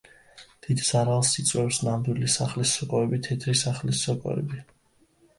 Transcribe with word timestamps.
დიდ 0.67 0.79
ზარალს 0.85 1.33
იწვევს 1.41 1.77
ნამდვილი 1.87 2.29
სახლის 2.35 2.71
სოკოები, 2.77 3.19
თეთრი 3.27 3.55
სახლის 3.61 4.01
სოკოები. 4.07 4.63